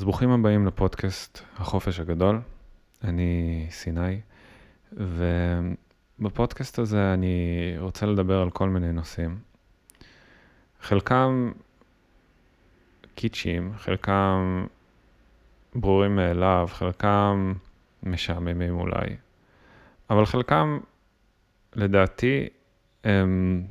אז 0.00 0.04
ברוכים 0.04 0.30
הבאים 0.30 0.66
לפודקאסט 0.66 1.42
החופש 1.56 2.00
הגדול. 2.00 2.40
אני 3.04 3.66
סיני, 3.70 4.20
ובפודקאסט 4.92 6.78
הזה 6.78 7.14
אני 7.14 7.74
רוצה 7.78 8.06
לדבר 8.06 8.40
על 8.40 8.50
כל 8.50 8.68
מיני 8.68 8.92
נושאים. 8.92 9.38
חלקם 10.80 11.52
קיצ'ים, 13.14 13.72
חלקם 13.76 14.66
ברורים 15.74 16.16
מאליו, 16.16 16.68
חלקם 16.72 17.54
משעממים 18.02 18.78
אולי, 18.78 19.16
אבל 20.10 20.26
חלקם, 20.26 20.78
לדעתי, 21.74 22.48
הם... 23.04 23.66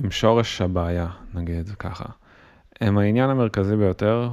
הם 0.00 0.10
שורש 0.10 0.60
הבעיה, 0.60 1.08
נגיד 1.34 1.58
את 1.58 1.66
זה 1.66 1.76
ככה. 1.76 2.04
הם 2.80 2.98
העניין 2.98 3.30
המרכזי 3.30 3.76
ביותר 3.76 4.30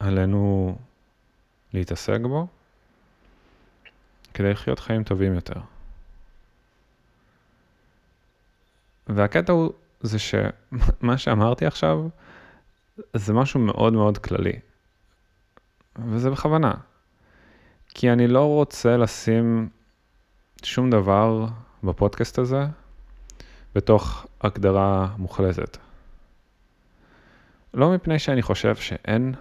שעלינו 0.00 0.76
להתעסק 1.74 2.18
בו 2.22 2.46
כדי 4.34 4.50
לחיות 4.50 4.78
חיים 4.78 5.04
טובים 5.04 5.34
יותר. 5.34 5.60
והקטע 9.06 9.52
הוא 9.52 9.72
זה 10.00 10.18
שמה 10.18 11.18
שאמרתי 11.18 11.66
עכשיו 11.66 12.08
זה 13.14 13.32
משהו 13.32 13.60
מאוד 13.60 13.92
מאוד 13.92 14.18
כללי. 14.18 14.58
וזה 16.06 16.30
בכוונה. 16.30 16.74
כי 17.88 18.12
אני 18.12 18.28
לא 18.28 18.44
רוצה 18.44 18.96
לשים 18.96 19.68
שום 20.62 20.90
דבר 20.90 21.46
בפודקאסט 21.84 22.38
הזה 22.38 22.66
בתוך 23.74 24.26
הגדרה 24.40 25.14
מוחלטת. 25.18 25.76
לא 27.74 27.94
מפני 27.94 28.18
שאני 28.18 28.42
חושב 28.42 28.76
שאין 28.76 29.34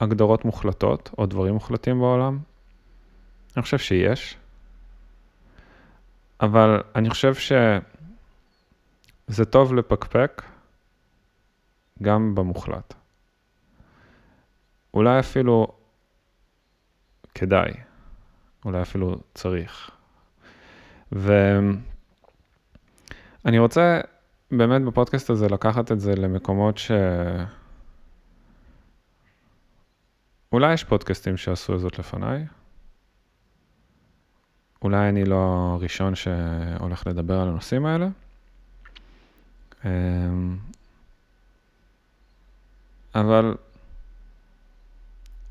הגדרות 0.00 0.44
מוחלטות 0.44 1.10
או 1.18 1.26
דברים 1.26 1.54
מוחלטים 1.54 1.98
בעולם, 1.98 2.38
אני 3.56 3.62
חושב 3.62 3.78
שיש, 3.78 4.36
אבל 6.40 6.82
אני 6.94 7.10
חושב 7.10 7.34
שזה 7.34 9.44
טוב 9.50 9.74
לפקפק 9.74 10.42
גם 12.02 12.34
במוחלט. 12.34 12.94
אולי 14.94 15.20
אפילו 15.20 15.66
כדאי, 17.34 17.72
אולי 18.64 18.82
אפילו 18.82 19.16
צריך. 19.34 19.90
ואני 21.12 21.76
רוצה 23.58 24.00
באמת 24.50 24.82
בפודקאסט 24.82 25.30
הזה 25.30 25.48
לקחת 25.48 25.92
את 25.92 26.00
זה 26.00 26.14
למקומות 26.14 26.78
ש... 26.78 26.90
אולי 30.52 30.72
יש 30.72 30.84
פודקאסטים 30.84 31.36
שעשו 31.36 31.78
זאת 31.78 31.98
לפניי. 31.98 32.46
אולי 34.82 35.08
אני 35.08 35.24
לא 35.24 35.70
הראשון 35.74 36.14
שהולך 36.14 37.06
לדבר 37.06 37.40
על 37.40 37.48
הנושאים 37.48 37.86
האלה. 37.86 38.08
אמ, 39.84 40.56
אבל 43.14 43.54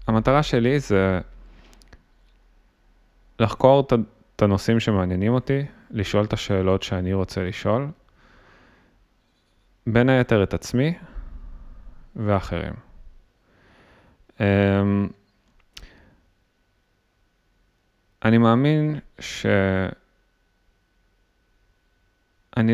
המטרה 0.07 0.43
שלי 0.43 0.79
זה 0.79 1.19
לחקור 3.39 3.87
את 4.35 4.41
הנושאים 4.41 4.79
שמעניינים 4.79 5.33
אותי, 5.33 5.65
לשאול 5.91 6.25
את 6.25 6.33
השאלות 6.33 6.83
שאני 6.83 7.13
רוצה 7.13 7.43
לשאול, 7.43 7.87
בין 9.87 10.09
היתר 10.09 10.43
את 10.43 10.53
עצמי 10.53 10.93
ואחרים. 12.15 12.73
אמ, 14.39 15.07
אני 18.25 18.37
מאמין 18.37 18.99
שאני 19.19 19.91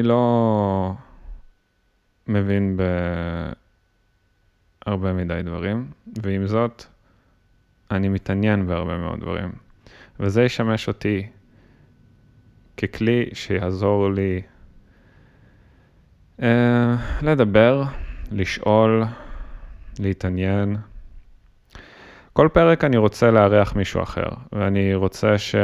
לא 0.03 0.93
מבין 2.27 2.77
בהרבה 4.85 5.13
מדי 5.13 5.41
דברים, 5.43 5.91
ועם 6.23 6.47
זאת, 6.47 6.83
אני 7.91 8.09
מתעניין 8.09 8.67
בהרבה 8.67 8.97
מאוד 8.97 9.19
דברים. 9.19 9.51
וזה 10.19 10.43
ישמש 10.43 10.87
אותי 10.87 11.27
ככלי 12.77 13.29
שיעזור 13.33 14.09
לי 14.09 14.41
uh, 16.39 16.43
לדבר, 17.21 17.83
לשאול, 18.31 19.03
להתעניין. 19.99 20.77
כל 22.33 22.49
פרק 22.53 22.83
אני 22.83 22.97
רוצה 22.97 23.31
לארח 23.31 23.75
מישהו 23.75 24.03
אחר, 24.03 24.29
ואני 24.51 24.95
רוצה 24.95 25.37
ש... 25.37 25.55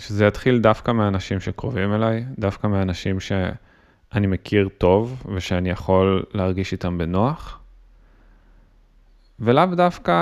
שזה 0.00 0.26
יתחיל 0.26 0.58
דווקא 0.58 0.90
מאנשים 0.90 1.40
שקרובים 1.40 1.94
אליי, 1.94 2.24
דווקא 2.38 2.66
מאנשים 2.66 3.20
שאני 3.20 4.26
מכיר 4.26 4.68
טוב 4.78 5.22
ושאני 5.34 5.70
יכול 5.70 6.24
להרגיש 6.34 6.72
איתם 6.72 6.98
בנוח, 6.98 7.60
ולאו 9.40 9.66
דווקא 9.66 10.12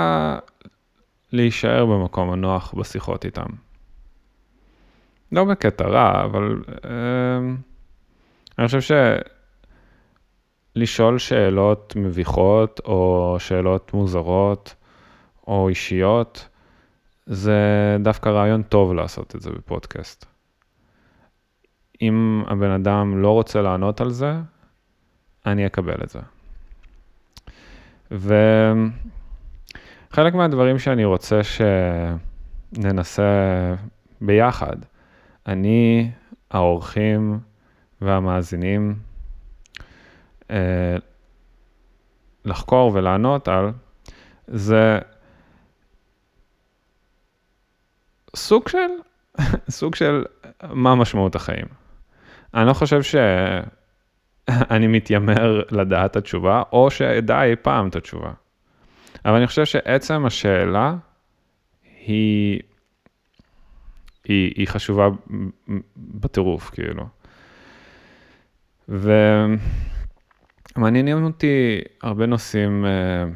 להישאר 1.31 1.85
במקום 1.85 2.31
הנוח 2.31 2.73
בשיחות 2.73 3.25
איתם. 3.25 3.47
לא 5.35 5.43
בקטע 5.43 5.87
רע, 5.87 6.23
אבל 6.23 6.61
אה, 6.85 6.89
אני 8.59 8.65
חושב 8.65 8.81
ש... 8.81 8.91
לשאול 10.75 11.19
שאלות 11.19 11.93
מביכות 11.95 12.81
או 12.85 13.35
שאלות 13.39 13.93
מוזרות 13.93 14.75
או 15.47 15.69
אישיות, 15.69 16.49
זה 17.25 17.59
דווקא 17.99 18.29
רעיון 18.29 18.63
טוב 18.63 18.93
לעשות 18.93 19.35
את 19.35 19.41
זה 19.41 19.49
בפודקאסט. 19.49 20.25
אם 22.01 22.43
הבן 22.47 22.71
אדם 22.71 23.21
לא 23.21 23.31
רוצה 23.31 23.61
לענות 23.61 24.01
על 24.01 24.09
זה, 24.09 24.33
אני 25.45 25.65
אקבל 25.65 25.97
את 26.03 26.09
זה. 26.09 26.19
וחלק 30.11 30.33
מהדברים 30.33 30.79
שאני 30.79 31.05
רוצה 31.05 31.39
שננסה 32.73 33.23
ביחד, 34.21 34.75
אני, 35.47 36.11
האורחים 36.51 37.39
והמאזינים, 38.01 38.99
אה, 40.51 40.95
לחקור 42.45 42.91
ולענות 42.93 43.47
על, 43.47 43.71
זה 44.47 44.99
סוג 48.35 48.67
של, 48.67 48.89
סוג 49.69 49.95
של 49.95 50.25
מה 50.63 50.95
משמעות 50.95 51.35
החיים. 51.35 51.65
אני 52.53 52.67
לא 52.67 52.73
חושב 52.73 53.01
שאני 53.03 54.87
מתיימר 54.97 55.61
לדעת 55.71 56.11
את 56.11 56.15
התשובה, 56.15 56.63
או 56.71 56.91
שאדע 56.91 57.43
אי 57.43 57.55
פעם 57.55 57.87
את 57.87 57.95
התשובה. 57.95 58.31
אבל 59.25 59.35
אני 59.35 59.47
חושב 59.47 59.65
שעצם 59.65 60.25
השאלה 60.25 60.95
היא, 62.05 62.61
היא, 64.25 64.53
היא 64.55 64.67
חשובה 64.67 65.07
בטירוף, 65.97 66.69
כאילו. 66.69 67.07
ו... 68.89 69.11
מעניינים 70.75 71.23
אותי 71.23 71.81
הרבה 72.01 72.25
נושאים 72.25 72.85
uh, 72.85 73.33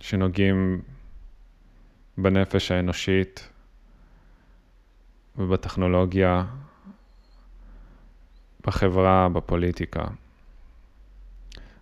שנוגעים 0.00 0.82
בנפש 2.18 2.72
האנושית 2.72 3.48
ובטכנולוגיה, 5.36 6.44
בחברה, 8.66 9.28
בפוליטיקה. 9.28 10.04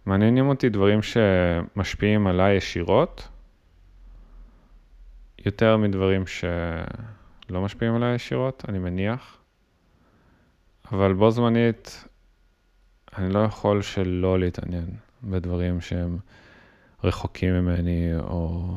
מעניינים 0.07 0.49
אותי 0.49 0.69
דברים 0.69 1.01
שמשפיעים 1.03 2.27
עליי 2.27 2.57
ישירות, 2.57 3.29
יותר 5.47 5.77
מדברים 5.77 6.27
שלא 7.51 7.63
משפיעים 7.63 7.95
עליי 7.95 8.15
ישירות, 8.15 8.65
אני 8.69 8.79
מניח. 8.79 9.39
אבל 10.93 11.13
בו 11.13 11.31
זמנית 11.31 12.05
אני 13.19 13.33
לא 13.33 13.39
יכול 13.39 13.83
שלא 13.83 14.39
להתעניין 14.39 14.87
בדברים 15.23 15.81
שהם 15.81 16.19
רחוקים 17.05 17.55
ממני, 17.55 18.11
או 18.19 18.75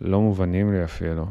לא 0.00 0.20
מובנים 0.20 0.72
לי 0.72 0.84
אפילו. 0.84 1.26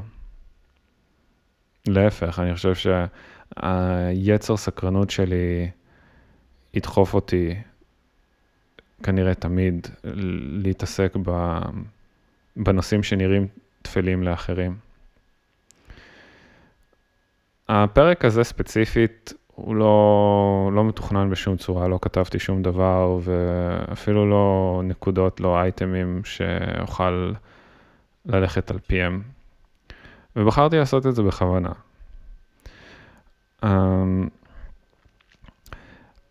להפך, 1.88 2.40
אני 2.40 2.56
חושב 2.56 2.74
שהיצר 2.76 4.58
סקרנות 4.58 5.10
שלי 5.10 5.70
ידחוף 6.74 7.14
אותי 7.14 7.56
כנראה 9.04 9.36
תמיד 9.36 9.88
להתעסק 10.64 11.14
בנושאים 12.56 13.04
שנראים 13.04 13.48
טפלים 13.82 14.24
לאחרים. 14.24 14.89
הפרק 17.70 18.26
הזה 18.26 18.44
ספציפית 18.44 19.34
הוא 19.56 19.76
לא, 19.76 20.72
לא 20.74 20.84
מתוכנן 20.84 21.30
בשום 21.30 21.58
צורה, 21.58 21.88
לא 21.88 22.00
כתבתי 22.02 22.40
שום 22.40 22.62
דבר, 22.62 23.20
ואפילו 23.22 24.30
לא 24.30 24.82
נקודות, 24.84 25.40
לא 25.40 25.58
אייטמים 25.58 26.22
שאוכל 26.26 27.34
ללכת 28.26 28.72
על 28.72 28.80
פיהם. 28.80 29.22
ובחרתי 30.36 30.78
לעשות 30.78 31.08
את 31.08 31.16
זה 31.16 31.24
בכוונה. 31.24 31.72
Um, 33.66 33.68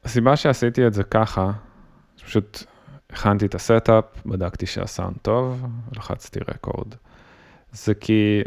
הסיבה 0.05 0.37
שעשיתי 0.37 0.87
את 0.87 0.95
זה 0.95 1.05
ככה, 1.05 1.51
פשוט 2.25 2.63
הכנתי 3.11 3.47
את 3.47 3.55
ה 3.55 3.62
setup, 3.62 4.05
בדקתי 4.27 4.67
שהסאונד 4.67 5.17
טוב, 5.23 5.67
לחצתי 5.97 6.41
record. 6.49 6.95
זה 7.73 7.95
כי 7.95 8.43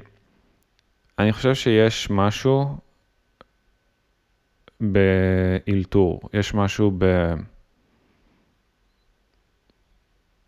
אני 1.21 1.33
חושב 1.33 1.56
שיש 1.56 2.09
משהו 2.09 2.77
באלתור, 4.79 6.21
יש 6.33 6.53
משהו 6.53 6.91
ב... 6.97 7.06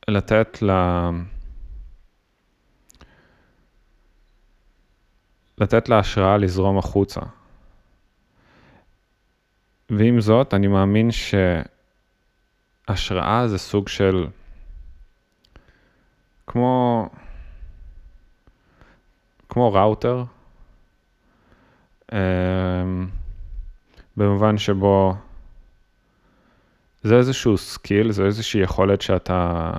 לתת 0.08 0.62
ל... 0.62 0.72
לתת 5.58 5.90
להשראה 5.90 6.38
לזרום 6.38 6.78
החוצה. 6.78 7.22
ועם 9.90 10.22
זאת, 10.22 10.54
אני 10.54 10.68
מאמין 10.68 11.10
שהשראה 12.88 13.48
זה 13.48 13.58
סוג 13.58 13.88
של... 13.88 14.28
כמו... 16.48 17.10
כמו 19.50 19.74
ראוטר, 19.74 20.24
במובן 24.18 24.58
שבו 24.58 25.16
זה 27.04 27.16
איזשהו 27.16 27.58
skill, 27.58 28.12
זה 28.12 28.26
איזושהי 28.26 28.62
יכולת 28.62 29.02
שאתה 29.02 29.72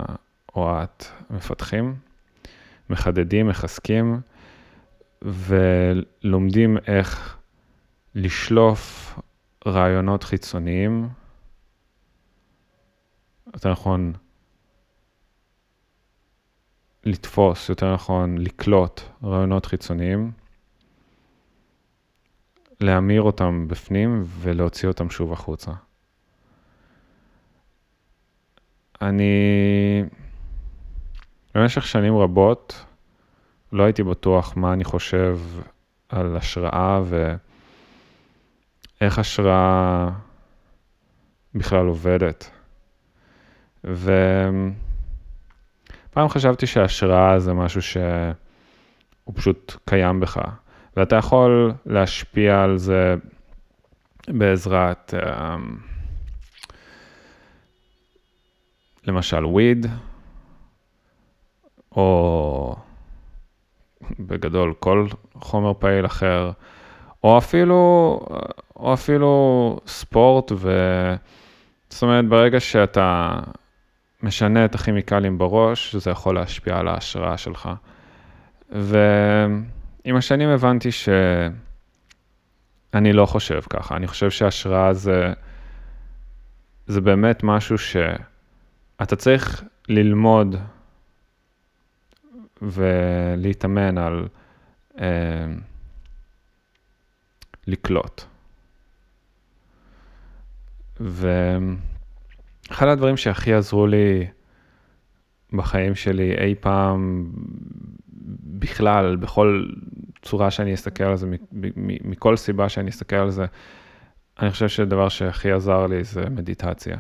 או 0.57 0.83
את 0.83 1.05
מפתחים, 1.31 1.95
מחדדים, 2.91 3.49
מחזקים, 3.49 4.21
ולומדים 5.23 6.77
איך 6.87 7.37
לשלוף 8.15 9.15
רעיונות 9.67 10.25
חיצוניים, 10.25 11.09
יותר 13.55 13.73
נכון, 13.73 14.13
לתפוס, 17.05 17.69
יותר 17.69 17.95
נכון, 17.95 18.39
לקלוט 18.39 19.01
רעיונות 19.25 19.67
חיצוניים, 19.67 20.33
להמיר 22.85 23.23
אותם 23.23 23.69
בפנים 23.69 24.25
ולהוציא 24.27 24.89
אותם 24.89 25.11
שוב 25.11 25.33
החוצה. 25.33 25.73
אני 29.03 30.05
במשך 31.55 31.87
שנים 31.87 32.17
רבות 32.17 32.85
לא 33.73 33.83
הייתי 33.83 34.03
בטוח 34.03 34.57
מה 34.57 34.73
אני 34.73 34.85
חושב 34.85 35.39
על 36.09 36.37
השראה 36.37 37.01
ואיך 39.01 39.19
השראה 39.19 40.11
בכלל 41.55 41.87
עובדת. 41.87 42.51
ופעם 43.85 44.69
חשבתי 46.29 46.67
שהשראה 46.67 47.39
זה 47.39 47.53
משהו 47.53 47.83
שהוא 47.83 49.35
פשוט 49.35 49.77
קיים 49.85 50.21
בך, 50.21 50.39
ואתה 50.97 51.17
יכול 51.17 51.73
להשפיע 51.87 52.63
על 52.63 52.77
זה 52.77 53.15
בעזרת, 54.29 55.15
אמ, 55.15 55.77
למשל 59.07 59.45
וויד, 59.45 59.87
או 61.97 62.77
בגדול 64.21 64.75
כל 64.81 65.07
חומר 65.35 65.73
פעיל 65.79 66.07
אחר, 66.07 66.51
או 67.25 67.39
אפילו, 67.39 68.21
או 68.77 68.95
אפילו 68.95 69.81
ספורט, 69.87 70.53
ו... 70.57 70.71
זאת 71.89 72.03
אומרת, 72.03 72.29
ברגע 72.29 72.61
שאתה 72.61 73.39
משנה 74.23 74.65
את 74.65 74.75
הכימיקלים 74.75 75.39
בראש, 75.39 75.97
זה 75.97 76.11
יכול 76.11 76.35
להשפיע 76.35 76.79
על 76.79 76.89
ההשראה 76.89 77.37
שלך. 77.37 77.71
ועם 80.05 80.17
השנים 80.17 80.49
הבנתי 80.49 80.89
שאני 80.93 81.43
לא 83.13 83.27
חושב 83.27 83.61
ככה, 83.71 83.97
אני 83.97 84.07
חושב 84.07 84.31
שהשראה 84.31 84.95
זה, 84.95 85.33
זה 86.87 87.01
באמת 87.01 87.41
משהו 87.43 87.79
שאתה 87.79 89.17
צריך 89.17 89.65
ללמוד 89.89 90.57
ולהתאמן 92.63 93.99
על 93.99 94.29
אה, 95.01 95.47
לקלוט. 97.67 98.25
ואחד 101.01 102.89
הדברים 102.89 103.17
שהכי 103.17 103.55
עזרו 103.55 103.87
לי 103.87 104.27
בחיים 105.53 105.95
שלי 105.95 106.35
אי 106.39 106.55
פעם, 106.61 107.33
בכלל, 108.45 109.17
בכל 109.17 109.67
צורה 110.23 110.51
שאני 110.51 110.75
אסתכל 110.75 111.05
על 111.05 111.17
זה, 111.17 111.27
מכל 112.05 112.37
סיבה 112.37 112.69
שאני 112.69 112.91
אסתכל 112.91 113.17
על 113.17 113.31
זה, 113.31 113.47
אני 114.41 114.51
חושב 114.51 114.69
שהדבר 114.69 115.09
שהכי 115.09 115.53
עזר 115.53 115.87
לי 115.87 116.05
זה 116.05 116.31
מדיטציה. 116.31 116.97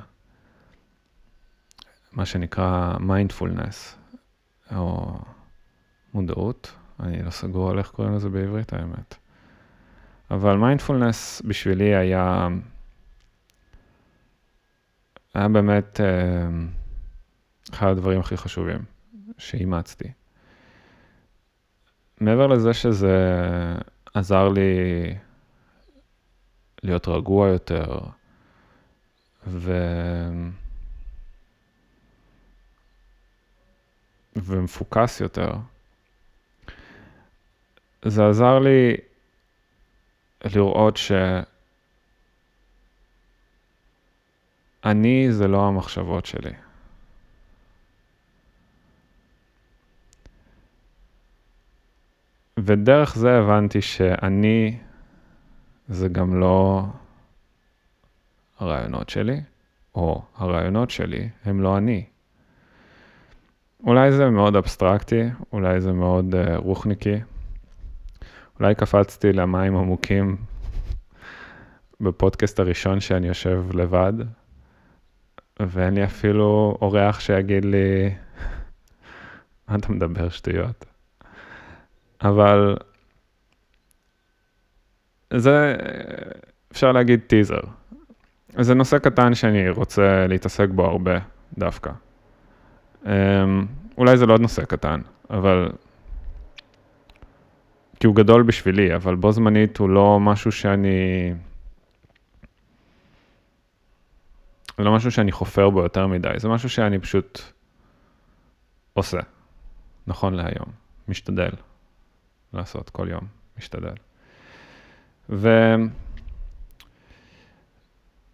מה 2.12 2.26
שנקרא 2.26 2.96
מיינדפולנס, 3.00 3.96
או 4.76 5.18
מודעות, 6.14 6.72
אני 7.00 7.22
לא 7.22 7.30
סגור 7.30 7.70
על 7.70 7.78
איך 7.78 7.90
קוראים 7.90 8.14
לזה 8.14 8.28
בעברית 8.28 8.72
האמת. 8.72 9.14
אבל 10.30 10.56
מיינדפולנס 10.56 11.42
בשבילי 11.44 11.94
היה, 11.94 12.48
היה 15.34 15.48
באמת 15.48 16.00
אה, 16.00 16.48
אחד 17.72 17.86
הדברים 17.86 18.20
הכי 18.20 18.36
חשובים 18.36 18.78
שאימצתי. 19.38 20.08
מעבר 22.20 22.46
לזה 22.46 22.74
שזה 22.74 23.16
עזר 24.14 24.48
לי 24.48 24.70
להיות 26.82 27.08
רגוע 27.08 27.48
יותר, 27.48 27.98
ו... 29.46 29.72
ומפוקס 34.36 35.20
יותר. 35.20 35.52
זה 38.04 38.28
עזר 38.28 38.58
לי 38.58 38.96
לראות 40.44 40.96
שאני 40.96 41.42
זה 45.32 45.48
לא 45.48 45.68
המחשבות 45.68 46.26
שלי. 46.26 46.63
ודרך 52.58 53.16
זה 53.16 53.38
הבנתי 53.38 53.82
שאני 53.82 54.78
זה 55.88 56.08
גם 56.08 56.40
לא 56.40 56.84
הרעיונות 58.58 59.08
שלי, 59.08 59.40
או 59.94 60.22
הרעיונות 60.36 60.90
שלי 60.90 61.28
הם 61.44 61.60
לא 61.60 61.78
אני. 61.78 62.04
אולי 63.86 64.12
זה 64.12 64.30
מאוד 64.30 64.56
אבסטרקטי, 64.56 65.22
אולי 65.52 65.80
זה 65.80 65.92
מאוד 65.92 66.34
uh, 66.34 66.56
רוחניקי, 66.56 67.20
אולי 68.60 68.74
קפצתי 68.74 69.32
למים 69.32 69.76
עמוקים 69.76 70.36
בפודקאסט 72.00 72.60
הראשון 72.60 73.00
שאני 73.00 73.26
יושב 73.28 73.64
לבד, 73.74 74.12
ואין 75.60 75.94
לי 75.94 76.04
אפילו 76.04 76.78
אורח 76.80 77.20
שיגיד 77.20 77.64
לי, 77.64 78.14
מה 79.68 79.76
אתה 79.76 79.92
מדבר 79.92 80.28
שטויות? 80.28 80.93
אבל 82.24 82.76
זה, 85.36 85.76
אפשר 86.72 86.92
להגיד 86.92 87.20
טיזר. 87.26 87.60
זה 88.58 88.74
נושא 88.74 88.98
קטן 88.98 89.34
שאני 89.34 89.70
רוצה 89.70 90.26
להתעסק 90.26 90.68
בו 90.68 90.84
הרבה, 90.84 91.18
דווקא. 91.58 91.90
Um, 93.04 93.08
אולי 93.98 94.16
זה 94.16 94.26
לא 94.26 94.38
נושא 94.38 94.64
קטן, 94.64 95.00
אבל 95.30 95.68
כי 98.00 98.06
הוא 98.06 98.16
גדול 98.16 98.42
בשבילי, 98.42 98.94
אבל 98.94 99.14
בו 99.14 99.32
זמנית 99.32 99.78
הוא 99.78 99.88
לא 99.88 100.20
משהו 100.20 100.52
שאני... 100.52 101.32
לא 104.78 104.94
משהו 104.94 105.10
שאני 105.10 105.32
חופר 105.32 105.70
בו 105.70 105.82
יותר 105.82 106.06
מדי, 106.06 106.34
זה 106.36 106.48
משהו 106.48 106.68
שאני 106.68 106.98
פשוט 106.98 107.40
עושה, 108.94 109.20
נכון 110.06 110.34
להיום, 110.34 110.66
משתדל 111.08 111.50
לעשות 112.54 112.90
כל 112.90 113.06
יום, 113.10 113.24
משתדל. 113.58 113.94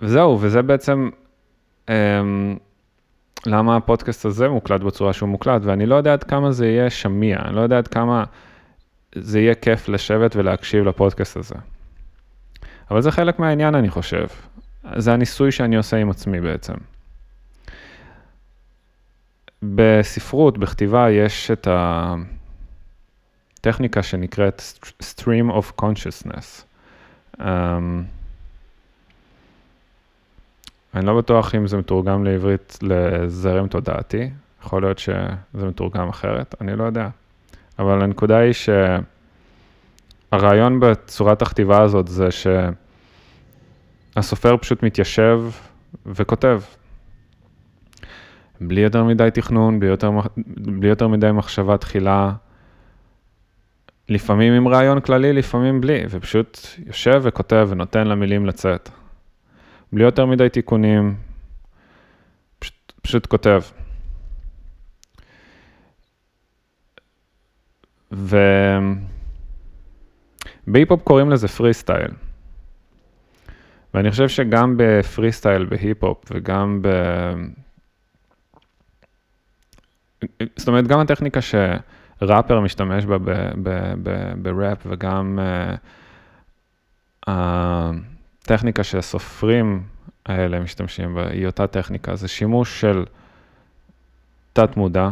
וזהו, 0.01 0.39
וזה 0.41 0.63
בעצם 0.63 1.11
אמ, 1.89 2.57
למה 3.47 3.77
הפודקאסט 3.77 4.25
הזה 4.25 4.49
מוקלט 4.49 4.81
בצורה 4.81 5.13
שהוא 5.13 5.29
מוקלט, 5.29 5.63
ואני 5.65 5.87
לא 5.87 5.95
יודע 5.95 6.13
עד 6.13 6.25
כמה 6.25 6.53
זה 6.53 6.67
יהיה 6.67 6.91
שמיע, 6.91 7.39
אני 7.45 7.57
לא 7.57 7.61
יודע 7.61 7.79
עד 7.79 7.89
כמה 7.89 8.25
זה 9.15 9.41
יהיה 9.41 9.55
כיף 9.55 9.89
לשבת 9.89 10.37
ולהקשיב 10.37 10.85
לפודקאסט 10.85 11.37
הזה. 11.37 11.55
אבל 12.91 13.03
זה 13.03 13.11
חלק 13.11 13.39
מהעניין, 13.39 13.75
אני 13.75 13.91
חושב. 13.91 14.27
זה 14.97 15.13
הניסוי 15.13 15.53
שאני 15.53 15.77
עושה 15.77 15.97
עם 15.97 16.11
עצמי 16.11 16.41
בעצם. 16.41 16.75
בספרות, 19.63 20.59
בכתיבה, 20.59 21.11
יש 21.11 21.51
את 21.51 21.69
הטכניקה 23.61 24.03
שנקראת 24.03 24.63
Stream 25.03 25.51
of 25.51 25.83
Consciousness. 25.83 26.65
Um, 27.39 27.43
אני 30.95 31.07
לא 31.07 31.19
בטוח 31.19 31.55
אם 31.55 31.67
זה 31.67 31.77
מתורגם 31.77 32.25
לעברית 32.25 32.79
לזרם 32.83 33.69
תודעתי, 33.69 34.31
יכול 34.63 34.83
להיות 34.83 34.99
שזה 34.99 35.67
מתורגם 35.67 36.09
אחרת, 36.09 36.55
אני 36.61 36.77
לא 36.77 36.85
יודע. 36.85 37.09
אבל 37.79 38.03
הנקודה 38.03 38.39
היא 38.39 38.53
שהרעיון 40.33 40.81
בצורת 40.81 41.43
הכתיבה 41.43 41.83
הזאת 41.83 42.09
זה 42.09 42.29
שהסופר 44.17 44.57
פשוט 44.57 44.83
מתיישב 44.83 45.43
וכותב. 46.07 46.61
בלי 48.61 48.81
יותר 48.81 49.05
מדי 49.05 49.29
תכנון, 49.35 49.81
בלי 49.81 49.89
יותר, 49.89 50.11
בלי 50.57 50.89
יותר 50.89 51.09
מדי 51.09 51.33
מחשבה 51.33 51.77
תחילה, 51.77 52.33
לפעמים 54.11 54.53
עם 54.53 54.69
רעיון 54.69 55.01
כללי, 55.01 55.33
לפעמים 55.33 55.81
בלי, 55.81 56.03
ופשוט 56.11 56.59
יושב 56.87 57.21
וכותב 57.25 57.69
ונותן 57.71 58.07
למילים 58.07 58.47
לצאת. 58.47 58.89
בלי 59.93 60.05
יותר 60.05 60.27
מדי 60.27 60.49
תיקונים, 60.49 61.17
פשוט, 62.59 62.93
פשוט 63.03 63.27
כותב. 63.27 63.63
ובהיפ-הופ 70.67 71.03
קוראים 71.03 71.31
לזה 71.31 71.49
פרי 71.49 71.75
סטייל. 71.75 72.11
ואני 73.95 74.11
חושב 74.11 74.29
שגם 74.29 74.75
בפרי 74.79 75.33
סטייל, 75.33 75.65
בהיפ-הופ 75.65 76.25
וגם 76.31 76.83
ב... 76.83 76.89
זאת 80.57 80.69
אומרת, 80.69 80.87
גם 80.87 81.01
הטכניקה 81.01 81.41
שראפר 82.21 82.61
משתמש 82.61 83.05
בה 83.05 83.17
בראפ 84.43 84.79
וגם 84.87 85.39
אה, 85.39 85.79
הטכניקה 87.27 88.85
שהסופרים 88.85 89.83
האלה 90.27 90.61
משתמשים 90.61 91.15
בה, 91.15 91.29
היא 91.29 91.47
אותה 91.47 91.67
טכניקה, 91.67 92.17
זה 92.17 92.29
שימוש 92.29 92.81
של 92.81 93.05
תת 94.53 94.77
מודע, 94.77 95.09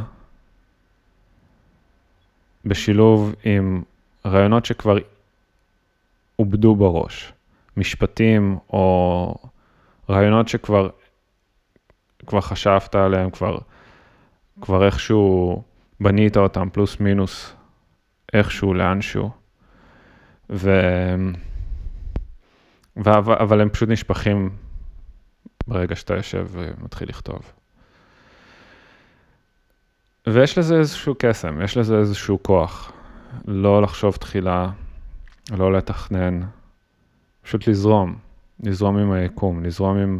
בשילוב 2.65 3.35
עם 3.45 3.83
רעיונות 4.27 4.65
שכבר 4.65 4.97
עובדו 6.37 6.75
בראש, 6.75 7.33
משפטים 7.77 8.59
או 8.73 9.35
רעיונות 10.11 10.49
שכבר 10.49 10.89
כבר 12.27 12.41
חשבת 12.41 12.95
עליהם, 12.95 13.31
כבר, 13.31 13.59
כבר 14.61 14.87
איכשהו 14.87 15.63
בנית 16.01 16.37
אותם, 16.37 16.69
פלוס 16.73 17.01
מינוס, 17.01 17.55
איכשהו, 18.33 18.75
לאנשהו. 18.75 19.31
ו... 20.51 20.71
ו... 23.05 23.11
אבל 23.17 23.61
הם 23.61 23.69
פשוט 23.69 23.89
נשפכים 23.89 24.51
ברגע 25.67 25.97
שאתה 25.97 26.15
יושב 26.15 26.47
ומתחיל 26.51 27.09
לכתוב. 27.09 27.53
ויש 30.27 30.59
לזה 30.59 30.77
איזשהו 30.79 31.15
קסם, 31.19 31.61
יש 31.63 31.77
לזה 31.77 31.99
איזשהו 31.99 32.43
כוח. 32.43 32.93
לא 33.47 33.83
לחשוב 33.83 34.17
תחילה, 34.17 34.71
לא 35.51 35.73
לתכנן, 35.73 36.41
פשוט 37.43 37.69
לזרום, 37.69 38.19
לזרום 38.61 38.99
עם 38.99 39.13
היקום, 39.13 39.65
לזרום 39.65 39.99
עם, 39.99 40.19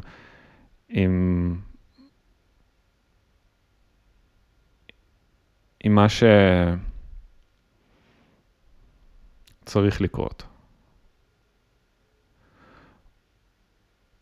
עם, 0.89 1.57
עם 5.89 5.95
מה 5.95 6.07
שצריך 9.65 10.01
לקרות. 10.01 10.43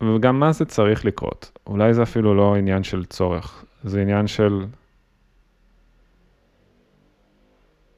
וגם 0.03 0.39
מה 0.39 0.51
זה 0.51 0.65
צריך 0.65 1.05
לקרות. 1.05 1.51
אולי 1.67 1.93
זה 1.93 2.03
אפילו 2.03 2.35
לא 2.35 2.55
עניין 2.55 2.83
של 2.83 3.05
צורך, 3.05 3.65
זה 3.83 4.01
עניין 4.01 4.27
של 4.27 4.65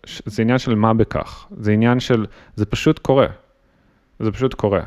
זה 0.06 0.42
עניין 0.42 0.58
של 0.58 0.76
מה 0.76 0.94
בכך, 0.94 1.48
זה 1.58 1.72
עניין 1.72 2.00
של, 2.00 2.26
זה 2.56 2.66
פשוט 2.66 3.00
קורה, 3.00 3.28
זה 4.20 4.32
פשוט 4.32 4.54
קורה. 4.54 4.84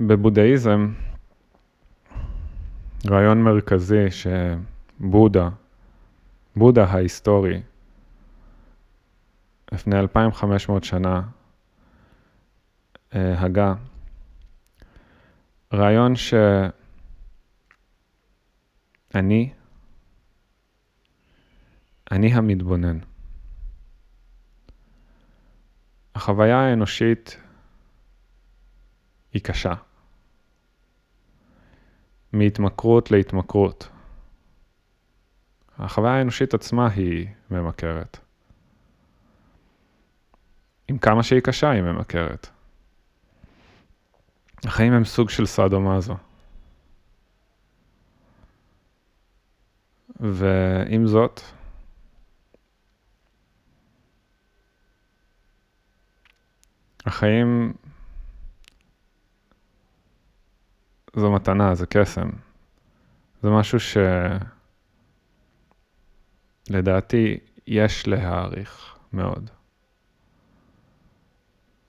בבודהיזם, 0.00 0.92
רעיון 3.06 3.42
מרכזי 3.42 4.06
שבודה, 4.10 5.48
בודה 6.56 6.84
ההיסטורי, 6.84 7.62
לפני 9.72 9.98
2500 9.98 10.84
שנה, 10.84 11.22
אה, 13.14 13.44
הגה, 13.44 13.74
רעיון 15.72 16.12
שאני 16.16 16.72
אני 22.10 22.34
המתבונן. 22.34 22.98
החוויה 26.14 26.58
האנושית 26.58 27.36
היא 29.32 29.42
קשה. 29.42 29.74
מהתמכרות 32.32 33.10
להתמכרות. 33.10 33.88
החוויה 35.78 36.12
האנושית 36.12 36.54
עצמה 36.54 36.88
היא 36.88 37.26
ממכרת. 37.50 38.18
עם 40.88 40.98
כמה 40.98 41.22
שהיא 41.22 41.40
קשה 41.40 41.70
היא 41.70 41.82
ממכרת. 41.82 42.48
החיים 44.64 44.92
הם 44.92 45.04
סוג 45.04 45.30
של 45.30 45.46
סאדו-מאזו. 45.46 46.16
ועם 50.20 51.06
זאת, 51.06 51.40
החיים 57.06 57.72
זו 61.18 61.32
מתנה, 61.32 61.74
זה 61.74 61.86
קסם. 61.86 62.28
זה 63.42 63.50
משהו 63.50 63.78
שלדעתי 66.68 67.38
יש 67.66 68.08
להעריך 68.08 68.96
מאוד. 69.12 69.50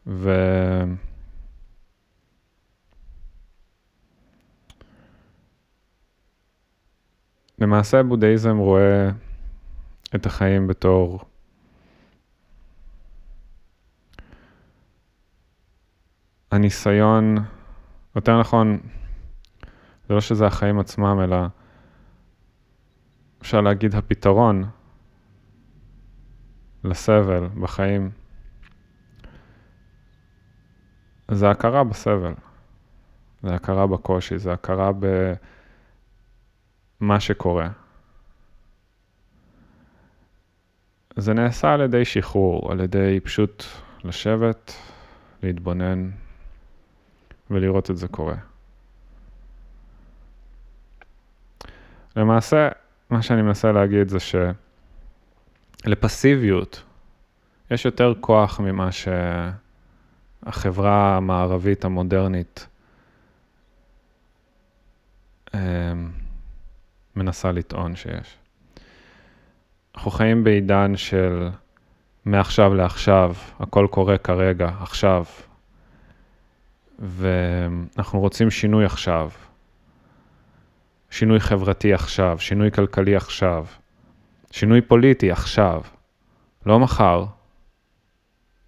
ו... 0.08 0.32
למעשה 7.60 8.04
בודהיזם 8.04 8.58
רואה 8.58 9.10
את 10.16 10.26
החיים 10.26 10.68
בתור 10.68 11.20
הניסיון, 16.52 17.36
יותר 18.16 18.40
נכון, 18.40 18.80
זה 20.10 20.16
לא 20.16 20.22
שזה 20.22 20.48
החיים 20.48 20.80
עצמם, 20.80 21.20
אלא 21.24 21.38
אפשר 23.42 23.62
להגיד 23.62 23.96
הפתרון 23.96 24.70
לסבל 26.84 27.48
בחיים, 27.62 28.12
זה 31.32 31.50
הכרה 31.50 31.84
בסבל, 31.84 32.34
זה 33.44 33.56
הכרה 33.56 33.88
בקושי, 33.88 34.38
זה 34.38 34.54
הכרה 34.54 34.92
במה 37.02 37.20
שקורה. 37.20 37.70
זה 41.16 41.34
נעשה 41.34 41.74
על 41.74 41.82
ידי 41.82 42.06
שחרור, 42.06 42.72
על 42.72 42.80
ידי 42.80 43.20
פשוט 43.24 43.64
לשבת, 44.04 44.74
להתבונן, 45.44 46.10
ולראות 47.52 47.92
את 47.92 47.98
זה 47.98 48.08
קורה. 48.08 48.49
למעשה, 52.16 52.70
מה 53.10 53.22
שאני 53.22 53.42
מנסה 53.42 53.72
להגיד 53.72 54.10
זה 54.10 54.18
שלפסיביות 55.86 56.84
יש 57.72 57.86
יותר 57.86 58.14
כוח 58.20 58.60
ממה 58.60 58.90
החברה 60.44 61.18
המערבית 61.18 61.86
המודרנית 61.86 62.68
אמ, 65.54 65.60
מנסה 67.16 67.52
לטעון 67.52 67.96
שיש. 67.96 68.38
אנחנו 69.96 70.12
חיים 70.12 70.44
בעידן 70.44 70.96
של 70.96 71.50
מעכשיו 72.26 72.74
לעכשיו, 72.74 73.36
הכל 73.60 73.88
קורה 73.92 74.18
כרגע, 74.18 74.70
עכשיו, 74.82 75.24
ואנחנו 77.00 78.20
רוצים 78.20 78.52
שינוי 78.52 78.86
עכשיו, 78.86 79.30
שינוי 81.10 81.40
חברתי 81.40 81.94
עכשיו, 81.94 82.40
שינוי 82.40 82.72
כלכלי 82.72 83.16
עכשיו, 83.16 83.66
שינוי 84.52 84.82
פוליטי 84.82 85.32
עכשיו, 85.32 85.82
לא 86.66 86.80
מחר, 86.80 87.26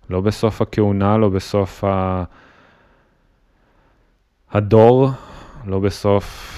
לא 0.09 0.21
בסוף 0.21 0.61
הכהונה, 0.61 1.17
לא 1.17 1.29
בסוף 1.29 1.83
ה... 1.83 2.23
הדור, 4.51 5.09
לא 5.65 5.79
בסוף, 5.79 6.57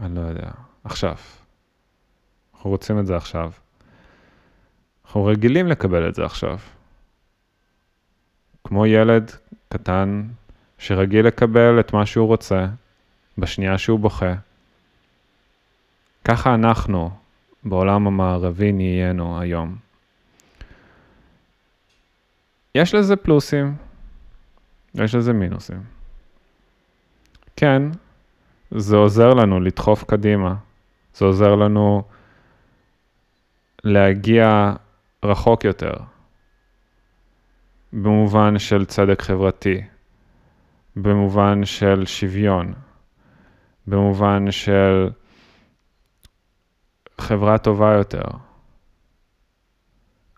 אני 0.00 0.14
לא 0.14 0.20
יודע, 0.20 0.50
עכשיו. 0.84 1.14
אנחנו 2.54 2.70
רוצים 2.70 2.98
את 2.98 3.06
זה 3.06 3.16
עכשיו. 3.16 3.52
אנחנו 5.04 5.24
רגילים 5.24 5.66
לקבל 5.66 6.08
את 6.08 6.14
זה 6.14 6.24
עכשיו. 6.24 6.58
כמו 8.64 8.86
ילד 8.86 9.30
קטן 9.68 10.22
שרגיל 10.78 11.26
לקבל 11.26 11.80
את 11.80 11.92
מה 11.92 12.06
שהוא 12.06 12.26
רוצה 12.26 12.66
בשנייה 13.38 13.78
שהוא 13.78 14.00
בוכה. 14.00 14.34
ככה 16.24 16.54
אנחנו 16.54 17.10
בעולם 17.64 18.06
המערבי 18.06 18.72
נהיינו 18.72 19.40
היום. 19.40 19.76
יש 22.74 22.94
לזה 22.94 23.16
פלוסים, 23.16 23.76
יש 24.94 25.14
לזה 25.14 25.32
מינוסים. 25.32 25.82
כן, 27.56 27.82
זה 28.70 28.96
עוזר 28.96 29.34
לנו 29.34 29.60
לדחוף 29.60 30.04
קדימה, 30.04 30.54
זה 31.14 31.24
עוזר 31.24 31.54
לנו 31.54 32.02
להגיע 33.84 34.72
רחוק 35.24 35.64
יותר, 35.64 35.94
במובן 37.92 38.58
של 38.58 38.84
צדק 38.84 39.22
חברתי, 39.22 39.80
במובן 40.96 41.64
של 41.64 42.06
שוויון, 42.06 42.74
במובן 43.86 44.50
של 44.50 45.10
חברה 47.20 47.58
טובה 47.58 47.92
יותר. 47.98 48.24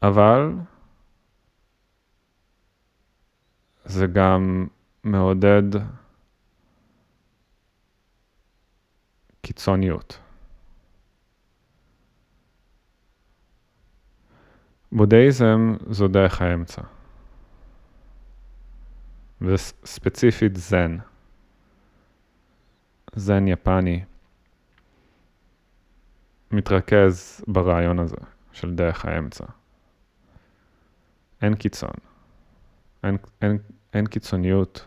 אבל 0.03 0.53
זה 3.85 4.07
גם 4.07 4.67
מעודד 5.05 5.63
קיצוניות. 9.41 10.19
בודהיזם 14.93 15.77
זו 15.91 16.09
דרך 16.09 16.43
האמצע. 16.43 16.83
וספציפית 19.41 20.57
זן. 20.57 20.97
זן 23.17 23.49
יפני 23.49 24.05
מתרכז 26.51 27.45
ברעיון 27.49 27.99
הזה 27.99 28.17
של 28.53 28.75
דרך 28.75 29.05
האמצע. 29.05 29.45
אין 31.43 31.55
קיצון. 31.55 31.91
אין, 33.05 33.17
אין, 33.43 33.59
אין 33.95 34.07
קיצוניות. 34.07 34.87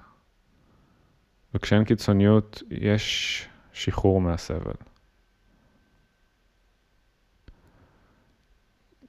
וכשאין 1.53 1.83
קיצוניות 1.83 2.63
יש 2.71 3.47
שחרור 3.73 4.21
מהסבל. 4.21 4.73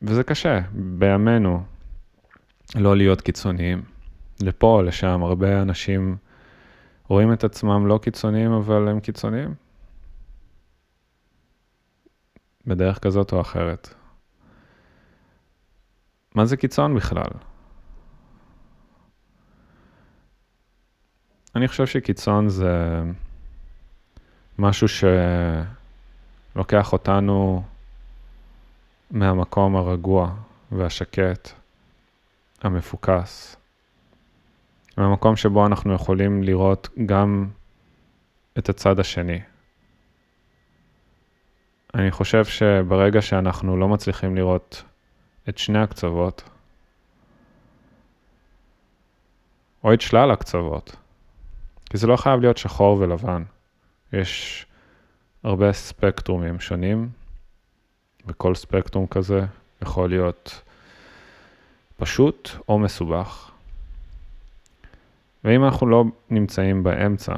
וזה 0.02 0.24
קשה, 0.24 0.60
בימינו, 0.98 1.62
לא 2.74 2.96
להיות 2.96 3.20
קיצוניים. 3.20 3.82
לפה, 4.42 4.82
לשם, 4.82 5.22
הרבה 5.22 5.62
אנשים 5.62 6.16
רואים 7.10 7.32
את 7.32 7.44
עצמם 7.44 7.86
לא 7.86 7.98
קיצוניים, 8.02 8.52
אבל 8.52 8.88
הם 8.88 9.00
קיצוניים. 9.00 9.54
בדרך 12.66 12.98
כזאת 12.98 13.32
או 13.32 13.40
אחרת. 13.40 13.94
מה 16.34 16.46
זה 16.46 16.56
קיצון 16.56 16.94
בכלל? 16.94 17.30
אני 21.56 21.68
חושב 21.68 21.86
שקיצון 21.86 22.48
זה 22.48 23.02
משהו 24.58 24.86
שלוקח 26.54 26.92
אותנו 26.92 27.62
מהמקום 29.10 29.76
הרגוע 29.76 30.34
והשקט, 30.72 31.48
המפוקס, 32.62 33.56
מהמקום 34.96 35.36
שבו 35.36 35.66
אנחנו 35.66 35.94
יכולים 35.94 36.42
לראות 36.42 36.88
גם 37.06 37.48
את 38.58 38.68
הצד 38.68 39.00
השני. 39.00 39.40
אני 41.94 42.10
חושב 42.10 42.44
שברגע 42.44 43.22
שאנחנו 43.22 43.76
לא 43.76 43.88
מצליחים 43.88 44.36
לראות 44.36 44.84
את 45.48 45.58
שני 45.58 45.78
הקצוות, 45.78 46.42
או 49.84 49.94
את 49.94 50.00
שלל 50.00 50.30
הקצוות, 50.30 50.96
כי 51.90 51.96
זה 51.96 52.06
לא 52.06 52.16
חייב 52.16 52.40
להיות 52.40 52.56
שחור 52.56 52.98
ולבן. 53.00 53.42
יש 54.12 54.66
הרבה 55.44 55.72
ספקטרומים 55.72 56.60
שונים, 56.60 57.08
וכל 58.26 58.54
ספקטרום 58.54 59.06
כזה 59.06 59.40
יכול 59.82 60.08
להיות 60.08 60.62
פשוט 61.96 62.50
או 62.68 62.78
מסובך. 62.78 63.49
ואם 65.44 65.64
אנחנו 65.64 65.86
לא 65.86 66.04
נמצאים 66.30 66.82
באמצע, 66.82 67.34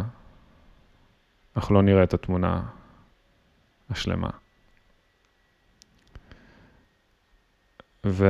אנחנו 1.57 1.75
לא 1.75 1.83
נראה 1.83 2.03
את 2.03 2.15
התמונה 2.15 2.62
השלמה. 3.91 4.31
ו... 8.07 8.27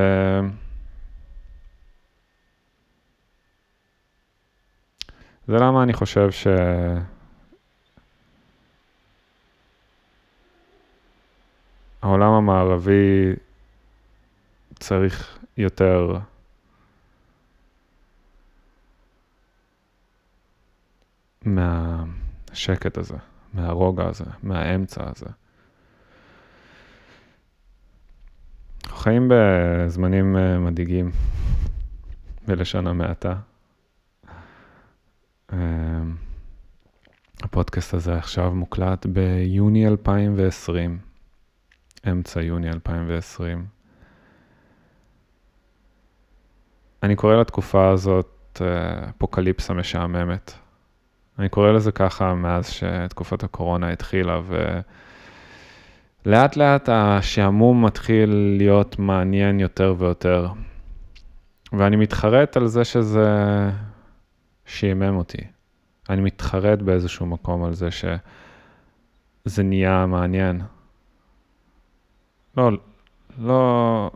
זה 5.47 5.57
למה 5.57 5.83
אני 5.83 5.93
חושב 5.93 6.31
ש... 6.31 6.47
העולם 12.03 12.33
המערבי 12.33 13.33
צריך 14.79 15.39
יותר 15.57 16.19
מהשקט 21.45 22.99
הזה, 22.99 23.17
מהרוגע 23.55 24.09
הזה, 24.09 24.25
מהאמצע 24.43 25.03
הזה. 25.11 25.27
אנחנו 28.85 28.97
חיים 28.97 29.29
בזמנים 29.31 30.37
אה, 30.37 30.59
מדאיגים, 30.59 31.11
בלשון 32.47 32.87
המעטה. 32.87 33.35
אה, 35.53 35.59
הפודקאסט 37.43 37.95
הזה 37.95 38.15
עכשיו 38.15 38.55
מוקלט 38.55 39.07
ביוני 39.07 39.89
2020. 39.89 40.99
אמצע 42.11 42.41
יוני 42.41 42.69
2020. 42.69 43.67
אני 47.03 47.17
קורא 47.17 47.37
לתקופה 47.37 47.91
הזאת 47.91 48.61
אה, 48.61 49.11
אפוקליפסה 49.11 49.75
משעממת. 49.75 50.62
אני 51.39 51.49
קורא 51.49 51.73
לזה 51.73 51.93
ככה 51.93 52.35
מאז 52.35 52.69
שתקופת 52.69 53.43
הקורונה 53.43 53.91
התחילה, 53.91 54.41
ולאט 56.27 56.57
לאט 56.57 56.89
השעמום 56.93 57.85
מתחיל 57.85 58.55
להיות 58.59 58.99
מעניין 58.99 59.61
יותר 59.61 59.95
ויותר. 59.99 60.49
ואני 61.73 61.97
מתחרט 61.97 62.57
על 62.57 62.67
זה 62.67 62.85
שזה 62.85 63.31
שעמם 64.67 65.17
אותי. 65.17 65.45
אני 66.11 66.21
מתחרט 66.21 66.83
באיזשהו 66.83 67.27
מקום 67.27 67.65
על 67.65 67.75
זה 67.75 67.91
שזה 67.91 69.63
נהיה 69.63 70.07
מעניין. 70.07 70.61
לא, 72.57 72.71
לא, 73.39 74.11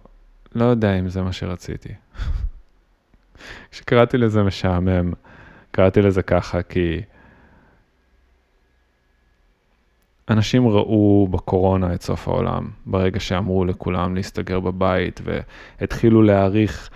לא 0.55 0.65
יודע 0.65 0.99
אם 0.99 1.09
זה 1.09 1.23
מה 1.23 1.33
שרציתי. 1.33 1.95
כשקראתי 3.71 4.19
לזה 4.19 4.43
משעמם, 4.43 5.13
קראתי 5.77 6.03
לזה 6.03 6.23
ככה 6.23 6.63
כי 6.63 7.01
אנשים 10.31 10.69
ראו 10.69 11.29
בקורונה 11.31 11.95
את 11.95 12.03
סוף 12.03 12.29
העולם, 12.29 12.71
ברגע 12.87 13.21
שאמרו 13.21 13.65
לכולם 13.65 14.15
להסתגר 14.15 14.61
בבית 14.61 15.21
והתחילו 15.25 16.23
להעריך 16.23 16.91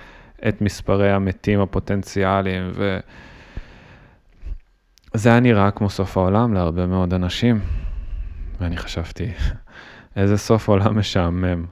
את 0.49 0.61
מספרי 0.61 1.13
המתים 1.13 1.61
הפוטנציאליים, 1.61 2.71
וזה 5.15 5.31
היה 5.31 5.41
נראה 5.41 5.71
כמו 5.71 5.91
סוף 5.91 6.17
העולם 6.17 6.55
להרבה 6.55 6.87
מאוד 6.87 7.15
אנשים. 7.15 7.61
ואני 8.61 8.77
חשבתי, 8.77 9.33
איזה 10.17 10.39
סוף 10.39 10.69
עולם 10.69 10.99
משעמם. 10.99 11.65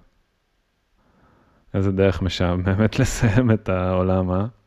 איזה 1.74 1.92
דרך 1.92 2.22
משעממת 2.22 2.98
לסיים 2.98 3.50
את 3.50 3.68
העולם, 3.68 4.30
אה? 4.30 4.57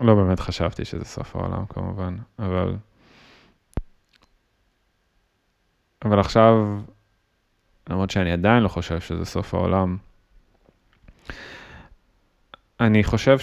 לא 0.00 0.14
באמת 0.14 0.40
חשבתי 0.40 0.84
שזה 0.84 1.04
סוף 1.04 1.36
העולם 1.36 1.66
כמובן, 1.66 2.16
אבל... 2.38 2.76
אבל 6.04 6.20
עכשיו, 6.20 6.80
למרות 7.88 8.10
שאני 8.10 8.32
עדיין 8.32 8.62
לא 8.62 8.68
חושב 8.68 9.00
שזה 9.00 9.24
סוף 9.24 9.54
העולם, 9.54 9.96
אני 12.80 13.04
חושב 13.04 13.38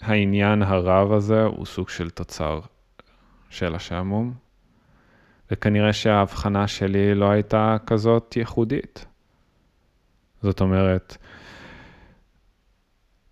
שהעניין 0.00 0.62
הרב 0.62 1.12
הזה 1.12 1.42
הוא 1.42 1.66
סוג 1.66 1.88
של 1.88 2.10
תוצר 2.10 2.60
של 3.50 3.74
השעמום, 3.74 4.34
וכנראה 5.50 5.92
שההבחנה 5.92 6.68
שלי 6.68 7.14
לא 7.14 7.30
הייתה 7.30 7.76
כזאת 7.86 8.36
ייחודית. 8.36 9.06
זאת 10.42 10.60
אומרת, 10.60 11.16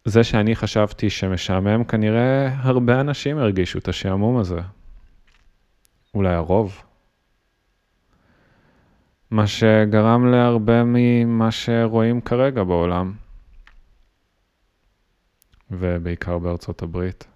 זה 0.06 0.24
שאני 0.24 0.56
חשבתי 0.56 1.10
שמשעמם, 1.10 1.84
כנראה 1.84 2.48
הרבה 2.58 3.00
אנשים 3.00 3.38
הרגישו 3.38 3.78
את 3.78 3.88
השעמום 3.88 4.36
הזה. 4.38 4.60
אולי 6.14 6.34
הרוב. 6.34 6.82
מה 9.30 9.46
שגרם 9.46 10.26
להרבה 10.26 10.82
ממה 10.84 11.50
שרואים 11.50 12.20
כרגע 12.20 12.64
בעולם, 12.64 13.12
ובעיקר 15.70 16.38
בארצות 16.38 16.82
הברית. 16.82 17.26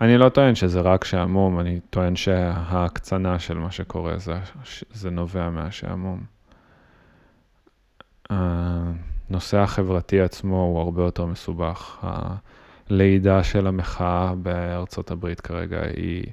אני 0.00 0.18
לא 0.18 0.28
טוען 0.28 0.54
שזה 0.54 0.80
רק 0.80 1.04
שעמום, 1.04 1.60
אני 1.60 1.80
טוען 1.90 2.16
שההקצנה 2.16 3.38
של 3.38 3.58
מה 3.58 3.70
שקורה 3.70 4.18
זה, 4.18 4.38
זה 4.90 5.10
נובע 5.10 5.50
מהשעמום. 5.50 6.39
הנושא 9.40 9.58
החברתי 9.58 10.20
עצמו 10.20 10.62
הוא 10.62 10.80
הרבה 10.80 11.02
יותר 11.02 11.26
מסובך. 11.26 12.06
הלידה 12.90 13.44
של 13.44 13.66
המחאה 13.66 14.34
בארצות 14.34 15.10
הברית 15.10 15.40
כרגע 15.40 15.80
היא 15.96 16.24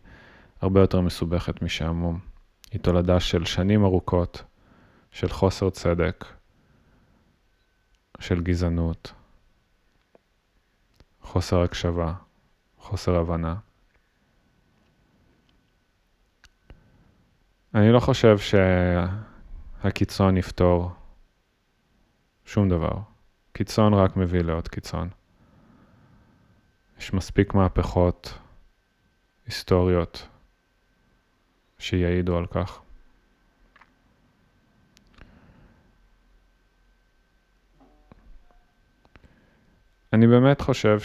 הרבה 0.62 0.80
יותר 0.80 1.02
מסובכת 1.02 1.62
משעמום. 1.62 2.20
היא 2.72 2.82
תולדה 2.82 3.20
של 3.20 3.46
שנים 3.46 3.84
ארוכות 3.84 4.44
של 5.12 5.30
חוסר 5.30 5.70
צדק, 5.70 6.26
של 8.20 8.42
גזענות, 8.44 9.14
חוסר 11.22 11.62
הקשבה, 11.62 12.14
חוסר 12.78 13.16
הבנה. 13.16 13.56
אני 17.76 17.92
לא 17.92 18.00
חושב 18.00 18.38
שהקיצון 19.84 20.38
יפתור 20.38 20.97
שום 22.48 22.70
דבר. 22.70 22.94
קיצון 23.52 23.94
רק 23.94 24.18
מביא 24.18 24.42
לעוד 24.42 24.68
קיצון. 24.68 25.10
יש 27.00 27.14
מספיק 27.14 27.54
מהפכות 27.54 28.40
היסטוריות 29.46 30.28
שיעידו 31.80 32.38
על 32.38 32.46
כך. 32.46 32.80
אני 40.14 40.28
באמת 40.28 40.62
חושב 40.62 41.00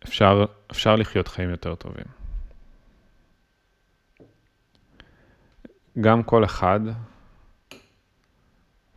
שאפשר 0.00 0.96
לחיות 0.96 1.28
חיים 1.28 1.50
יותר 1.50 1.74
טובים. 1.74 2.06
גם 6.00 6.22
כל 6.22 6.44
אחד, 6.44 6.80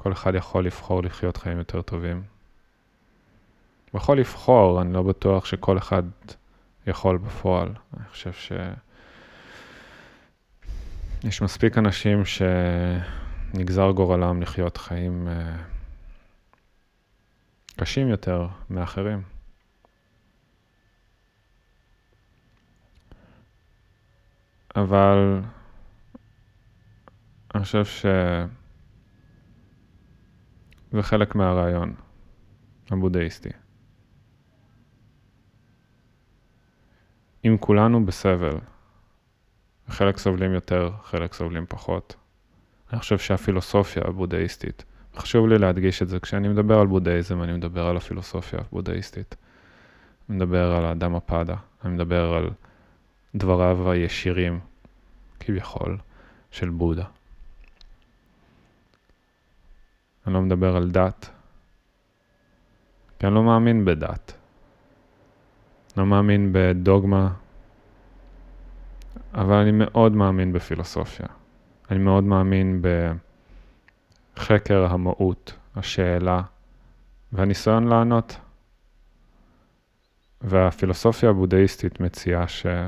כל 0.02 0.12
אחד 0.12 0.36
יכול 0.36 0.66
לבחור 0.66 1.04
לחיות 1.04 1.38
חיים 1.38 1.58
יותר 1.58 1.82
טובים. 1.82 2.24
הוא 3.92 4.02
יכול 4.02 4.20
לבחור, 4.20 4.82
אני 4.82 4.94
לא 4.94 5.04
בטוח 5.04 5.46
שכל 5.46 5.78
אחד 5.78 6.04
יכול 6.88 7.18
בפועל. 7.18 7.74
אני 7.98 8.06
חושב 8.10 8.32
שיש 11.24 11.42
מספיק 11.42 11.78
אנשים 11.78 12.24
שנגזר 12.26 13.92
גורלם 13.92 14.42
לחיות 14.42 14.78
חיים 14.78 15.28
אה, 15.28 15.56
קשים 17.76 18.08
יותר 18.08 18.48
מאחרים. 18.70 19.22
אבל 24.76 25.42
אני 27.56 27.64
חושב 27.64 27.86
שזה 30.92 31.04
חלק 31.04 31.36
מהרעיון 31.36 31.96
הבודהיסטי. 32.92 33.50
אם 37.46 37.58
כולנו 37.60 38.06
בסבל, 38.06 38.58
חלק 39.88 40.18
סובלים 40.18 40.54
יותר, 40.54 40.92
חלק 41.04 41.34
סובלים 41.34 41.66
פחות, 41.70 42.16
אני 42.92 43.00
חושב 43.00 43.18
שהפילוסופיה 43.18 44.04
הבודהיסטית, 44.06 44.86
חשוב 45.16 45.48
לי 45.48 45.58
להדגיש 45.58 46.02
את 46.02 46.10
זה, 46.10 46.20
כשאני 46.20 46.48
מדבר 46.48 46.80
על 46.80 46.88
בודהיזם, 46.88 47.44
אני 47.44 47.54
מדבר 47.54 47.88
על 47.88 47.98
הפילוסופיה 47.98 48.60
הבודהיסטית. 48.60 49.36
אני 50.30 50.38
מדבר 50.38 50.72
על 50.72 50.86
האדם 50.86 51.16
הפאדה, 51.16 51.56
אני 51.86 51.94
מדבר 51.94 52.34
על 52.34 52.50
דבריו 53.36 53.92
הישירים, 53.92 54.60
כביכול, 55.40 55.98
של 56.52 56.70
בודה. 56.70 57.06
אני 60.28 60.34
לא 60.34 60.42
מדבר 60.42 60.76
על 60.76 60.92
דת, 60.92 61.30
כי 63.20 63.28
אני 63.28 63.36
לא 63.36 63.44
מאמין 63.44 63.86
בדת. 63.86 64.34
לא 65.98 66.06
מאמין 66.06 66.50
בדוגמה, 66.52 67.34
אבל 69.34 69.56
אני 69.56 69.72
מאוד 69.72 70.12
מאמין 70.12 70.54
בפילוסופיה. 70.54 71.26
אני 71.92 72.00
מאוד 72.00 72.24
מאמין 72.24 72.82
בחקר 74.36 74.86
המהות, 74.90 75.54
השאלה 75.76 76.42
והניסיון 77.32 77.88
לענות. 77.88 78.38
והפילוסופיה 80.42 81.30
הבודהיסטית 81.30 82.00
מציעה 82.00 82.48
שאם 82.48 82.82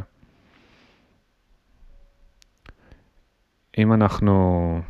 אנחנו 3.93 4.81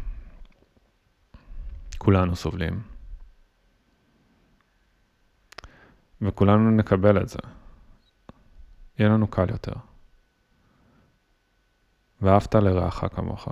כולנו 2.03 2.35
סובלים, 2.35 2.83
וכולנו 6.21 6.71
נקבל 6.71 7.21
את 7.21 7.29
זה. 7.29 7.37
יהיה 8.99 9.09
לנו 9.09 9.27
קל 9.27 9.49
יותר. 9.49 9.73
ואהבת 12.21 12.55
לרעך 12.55 13.03
כמוך. 13.15 13.47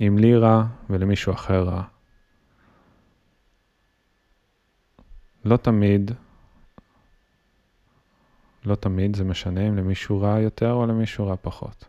אם 0.00 0.16
לי 0.18 0.36
רע 0.36 0.64
ולמישהו 0.90 1.32
אחר 1.32 1.62
רע, 1.62 1.82
לא 5.44 5.56
תמיד, 5.56 6.10
לא 8.66 8.74
תמיד 8.74 9.16
זה 9.16 9.24
משנה 9.24 9.68
אם 9.68 9.76
למישהו 9.76 10.20
רע 10.20 10.40
יותר 10.40 10.72
או 10.72 10.86
למישהו 10.86 11.26
רע 11.26 11.36
פחות. 11.42 11.84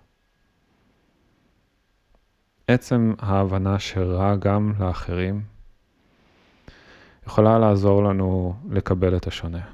עצם 2.68 3.14
ההבנה 3.20 3.80
שרע 3.80 4.36
גם 4.36 4.74
לאחרים 4.80 5.44
יכולה 7.28 7.60
לעזור 7.60 8.04
לנו 8.04 8.56
לקבל 8.70 9.18
את 9.18 9.28
השונה. 9.28 9.66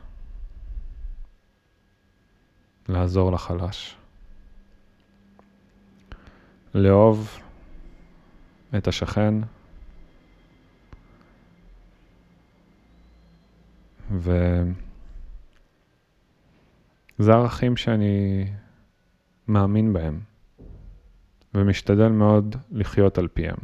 לעזור 2.89 3.31
לחלש. 3.31 3.95
לאהוב 6.75 7.39
את 8.77 8.87
השכן 8.87 9.33
וזה 17.19 17.31
ערכים 17.31 17.77
שאני 17.77 18.45
מאמין 19.47 19.93
בהם 19.93 20.19
ומשתדל 21.53 22.07
מאוד 22.09 22.55
לחיות 22.71 23.17
על 23.17 23.27
פיהם. 23.27 23.57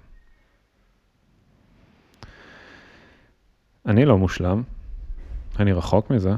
אני 3.86 4.06
לא 4.06 4.18
מושלם, 4.18 4.64
אני 5.60 5.72
רחוק 5.72 6.10
מזה. 6.10 6.32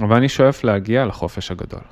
אבל 0.00 0.16
אני 0.16 0.28
שואף 0.28 0.64
להגיע 0.64 1.06
לחופש 1.06 1.50
הגדול. 1.50 1.82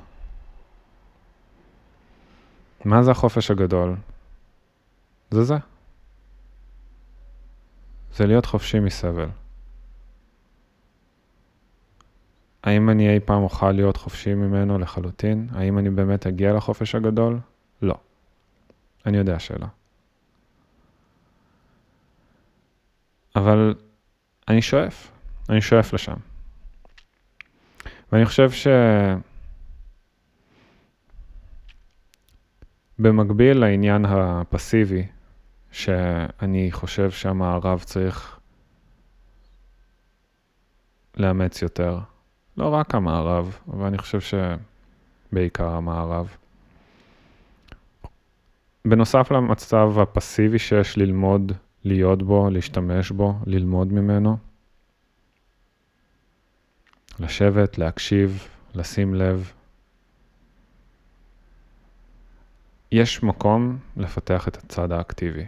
מה 2.85 3.03
זה 3.03 3.11
החופש 3.11 3.51
הגדול? 3.51 3.95
זה 5.31 5.43
זה. 5.43 5.55
זה 8.13 8.25
להיות 8.25 8.45
חופשי 8.45 8.79
מסבל. 8.79 9.29
האם 12.63 12.89
אני 12.89 13.13
אי 13.13 13.19
פעם 13.19 13.43
אוכל 13.43 13.71
להיות 13.71 13.97
חופשי 13.97 14.33
ממנו 14.33 14.79
לחלוטין? 14.79 15.47
האם 15.51 15.79
אני 15.79 15.89
באמת 15.89 16.27
אגיע 16.27 16.53
לחופש 16.53 16.95
הגדול? 16.95 17.39
לא. 17.81 17.95
אני 19.05 19.17
יודע 19.17 19.39
שלא. 19.39 19.65
אבל 23.35 23.75
אני 24.47 24.61
שואף, 24.61 25.11
אני 25.49 25.61
שואף 25.61 25.93
לשם. 25.93 26.15
ואני 28.11 28.25
חושב 28.25 28.51
ש... 28.51 28.67
במקביל 32.99 33.57
לעניין 33.57 34.05
הפסיבי, 34.05 35.07
שאני 35.71 36.71
חושב 36.71 37.11
שהמערב 37.11 37.83
צריך 37.83 38.39
לאמץ 41.17 41.61
יותר, 41.61 41.99
לא 42.59 42.67
רק 42.67 42.95
המערב, 42.95 43.57
אבל 43.73 43.85
אני 43.85 43.97
חושב 43.97 44.37
שבעיקר 45.31 45.67
המערב. 45.67 46.35
בנוסף 48.85 49.31
למצב 49.31 49.99
הפסיבי 49.99 50.59
שיש 50.59 50.97
ללמוד 50.97 51.51
להיות 51.83 52.23
בו, 52.23 52.49
להשתמש 52.49 53.11
בו, 53.11 53.35
ללמוד 53.45 53.93
ממנו, 53.93 54.37
לשבת, 57.19 57.77
להקשיב, 57.77 58.47
לשים 58.75 59.15
לב. 59.15 59.51
יש 62.91 63.23
מקום 63.23 63.77
לפתח 63.97 64.47
את 64.47 64.57
הצד 64.57 64.91
האקטיבי. 64.91 65.45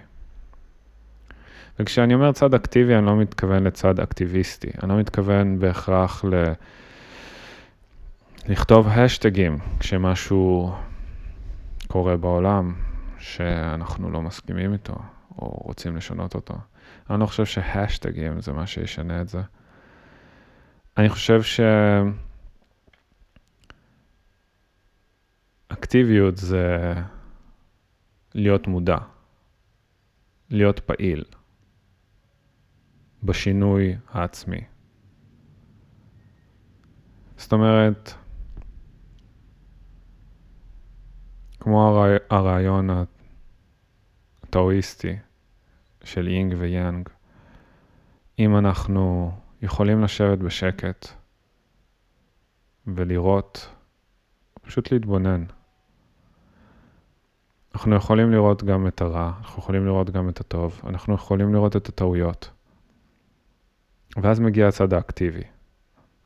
וכשאני 1.79 2.13
אומר 2.13 2.31
צד 2.31 2.53
אקטיבי, 2.53 2.95
אני 2.95 3.05
לא 3.05 3.17
מתכוון 3.17 3.63
לצד 3.63 3.99
אקטיביסטי. 3.99 4.69
אני 4.83 4.91
לא 4.91 4.97
מתכוון 4.97 5.59
בהכרח 5.59 6.25
ל... 6.25 6.53
לכתוב 8.47 8.87
השטגים 8.87 9.57
כשמשהו 9.79 10.75
קורה 11.87 12.17
בעולם 12.17 12.75
שאנחנו 13.17 14.09
לא 14.09 14.21
מסכימים 14.21 14.73
איתו 14.73 14.95
או 15.37 15.47
רוצים 15.47 15.95
לשנות 15.95 16.35
אותו. 16.35 16.53
אני 17.09 17.19
לא 17.19 17.25
חושב 17.25 17.45
שהשטגים 17.45 18.41
זה 18.41 18.51
מה 18.51 18.67
שישנה 18.67 19.21
את 19.21 19.27
זה. 19.27 19.41
אני 20.97 21.09
חושב 21.09 21.41
שאקטיביות 25.69 26.37
זה 26.37 26.93
להיות 28.35 28.67
מודע, 28.67 28.97
להיות 30.49 30.79
פעיל 30.79 31.23
בשינוי 33.23 33.95
העצמי. 34.09 34.61
זאת 37.37 37.53
אומרת, 37.53 38.20
כמו 41.61 42.05
הרעיון 42.29 42.89
הטאואיסטי 44.43 45.15
של 46.03 46.27
יינג 46.27 46.55
ויאנג, 46.59 47.09
אם 48.39 48.57
אנחנו 48.57 49.31
יכולים 49.61 50.03
לשבת 50.03 50.37
בשקט 50.37 51.07
ולראות, 52.87 53.69
פשוט 54.61 54.91
להתבונן. 54.91 55.43
אנחנו 57.75 57.95
יכולים 57.95 58.31
לראות 58.31 58.63
גם 58.63 58.87
את 58.87 59.01
הרע, 59.01 59.31
אנחנו 59.39 59.61
יכולים 59.61 59.85
לראות 59.85 60.09
גם 60.09 60.29
את 60.29 60.39
הטוב, 60.39 60.81
אנחנו 60.85 61.13
יכולים 61.13 61.53
לראות 61.53 61.75
את 61.75 61.89
הטעויות. 61.89 62.49
ואז 64.17 64.39
מגיע 64.39 64.67
הצד 64.67 64.93
האקטיבי. 64.93 65.43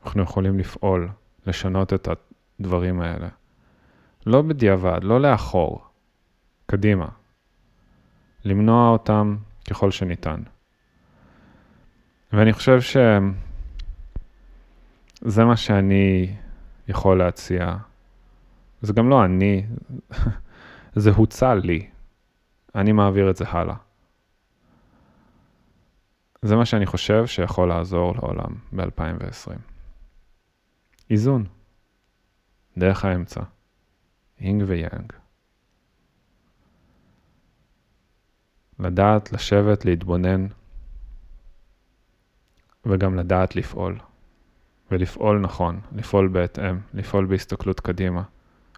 אנחנו 0.04 0.22
יכולים 0.22 0.58
לפעול, 0.58 1.08
לשנות 1.46 1.92
את 1.92 2.08
הדברים 2.60 3.00
האלה. 3.00 3.28
לא 4.26 4.42
בדיעבד, 4.42 5.00
לא 5.02 5.20
לאחור, 5.20 5.84
קדימה. 6.66 7.08
למנוע 8.44 8.88
אותם 8.88 9.36
ככל 9.70 9.90
שניתן. 9.90 10.42
ואני 12.32 12.52
חושב 12.52 12.80
שזה 12.80 13.34
מה 15.44 15.56
שאני 15.56 16.36
יכול 16.88 17.18
להציע. 17.18 17.76
זה 18.80 18.92
גם 18.92 19.08
לא 19.08 19.24
אני, 19.24 19.66
זה 21.02 21.10
הוצע 21.10 21.54
לי. 21.54 21.90
אני 22.74 22.92
מעביר 22.92 23.30
את 23.30 23.36
זה 23.36 23.44
הלאה. 23.48 23.76
זה 26.42 26.56
מה 26.56 26.64
שאני 26.64 26.86
חושב 26.86 27.26
שיכול 27.26 27.68
לעזור 27.68 28.14
לעולם 28.14 28.54
ב-2020. 28.72 29.58
איזון, 31.10 31.44
דרך 32.78 33.04
האמצע, 33.04 33.40
יינג 34.40 34.64
ויאנג. 34.66 35.12
לדעת 38.78 39.32
לשבת, 39.32 39.84
להתבונן, 39.84 40.46
וגם 42.86 43.16
לדעת 43.16 43.56
לפעול. 43.56 43.98
ולפעול 44.90 45.40
נכון, 45.40 45.80
לפעול 45.92 46.28
בהתאם, 46.28 46.80
לפעול 46.94 47.26
בהסתכלות 47.26 47.80
קדימה. 47.80 48.22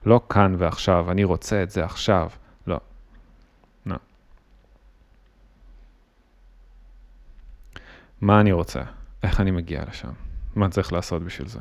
לא 0.07 0.21
כאן 0.29 0.55
ועכשיו, 0.59 1.11
אני 1.11 1.25
רוצה 1.25 1.63
את 1.63 1.71
זה 1.71 1.85
עכשיו. 1.85 2.31
לא. 2.67 2.81
לא. 3.87 3.97
מה 8.21 8.41
אני 8.41 8.53
רוצה? 8.53 8.83
איך 9.23 9.41
אני 9.41 9.51
מגיע 9.51 9.85
לשם? 9.89 10.13
מה 10.57 10.69
צריך 10.69 10.93
לעשות 10.93 11.23
בשביל 11.23 11.49
זה? 11.49 11.61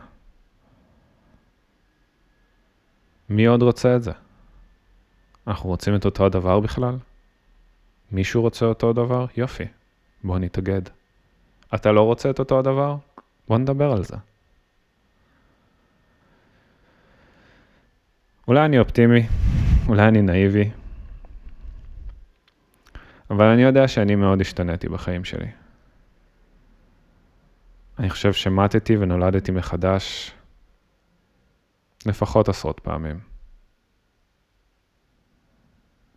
מי 3.29 3.45
עוד 3.45 3.61
רוצה 3.61 3.95
את 3.95 4.03
זה? 4.03 4.11
אנחנו 5.47 5.69
רוצים 5.69 5.95
את 5.95 6.05
אותו 6.05 6.25
הדבר 6.25 6.59
בכלל? 6.59 6.97
מישהו 8.11 8.41
רוצה 8.41 8.65
אותו 8.65 8.93
דבר? 8.93 9.25
יופי, 9.37 9.65
בוא 10.23 10.39
נתאגד. 10.39 10.81
אתה 11.75 11.91
לא 11.91 12.01
רוצה 12.01 12.29
את 12.29 12.39
אותו 12.39 12.59
הדבר? 12.59 12.95
בוא 13.47 13.57
נדבר 13.57 13.91
על 13.91 14.03
זה. 14.03 14.15
אולי 18.47 18.65
אני 18.65 18.79
אופטימי, 18.79 19.27
אולי 19.87 20.07
אני 20.07 20.21
נאיבי, 20.21 20.69
אבל 23.29 23.45
אני 23.45 23.61
יודע 23.61 23.87
שאני 23.87 24.15
מאוד 24.15 24.41
השתניתי 24.41 24.89
בחיים 24.89 25.25
שלי. 25.25 25.47
אני 27.99 28.09
חושב 28.09 28.33
שמטתי 28.33 28.97
ונולדתי 28.97 29.51
מחדש 29.51 30.31
לפחות 32.07 32.49
עשרות 32.49 32.79
פעמים. 32.79 33.19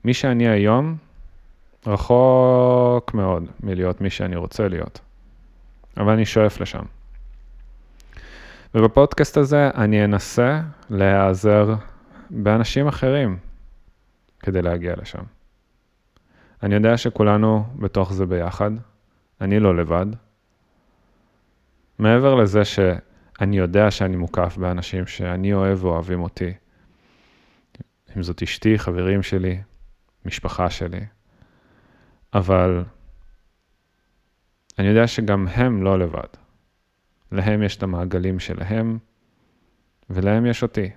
מי 0.05 0.15
שאני 0.15 0.49
היום 0.49 0.97
רחוק 1.87 3.15
מאוד 3.15 3.45
מלהיות 3.63 4.01
מי 4.01 4.11
שאני 4.11 4.37
רוצה 4.37 4.69
להיות, 4.69 5.01
אבל 5.97 6.13
אני 6.13 6.27
שואף 6.27 6.61
לשם. 6.61 6.85
ובפודקאסט 8.75 9.37
הזה 9.37 9.71
אני 9.75 10.05
אנסה 10.05 10.61
להיעזר 10.91 11.75
באנשים 12.31 12.89
אחרים 12.89 13.39
כדי 14.41 14.63
להגיע 14.63 14.95
לשם. 14.97 15.23
אני 16.63 16.75
יודע 16.75 16.97
שכולנו 16.97 17.65
בתוך 17.77 18.13
זה 18.13 18.27
ביחד, 18.27 18.71
אני 19.41 19.61
לא 19.61 19.77
לבד. 19.77 20.07
מעבר 21.99 22.35
לזה 22.35 22.65
שאני 23.41 23.59
יודע 23.59 23.91
שאני 23.91 24.17
מוקף 24.17 24.57
באנשים 24.57 25.07
שאני 25.07 25.53
אוהב 25.53 25.85
ואוהבים 25.85 26.23
אותי, 26.23 26.53
אם 28.17 28.23
זאת 28.23 28.43
אשתי, 28.43 28.79
חברים 28.79 29.23
שלי, 29.23 29.61
משפחה 30.25 30.71
שלי, 30.71 31.01
אבל 32.35 32.85
אני 34.79 34.89
יודע 34.89 35.07
שגם 35.07 35.49
הם 35.49 35.83
לא 35.83 35.99
לבד. 35.99 36.29
להם 37.33 37.63
יש 37.63 37.77
את 37.77 37.83
המעגלים 37.83 38.39
שלהם, 38.39 38.99
ולהם 40.11 40.47
יש 40.47 40.63
אותי. 40.63 40.91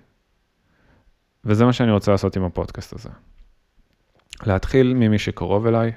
וזה 1.46 1.66
מה 1.66 1.74
שאני 1.74 1.92
רוצה 1.92 2.12
לעשות 2.12 2.36
עם 2.36 2.44
הפודקאסט 2.44 2.94
הזה. 2.94 3.10
להתחיל 4.46 4.94
ממי 4.94 5.20
שקרוב 5.20 5.68
אליי, 5.68 5.92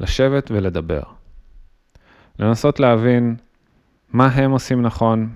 לשבת 0.00 0.50
ולדבר. 0.50 1.02
לנסות 2.38 2.80
להבין 2.80 3.36
מה 4.16 4.26
הם 4.26 4.50
עושים 4.50 4.82
נכון, 4.82 5.34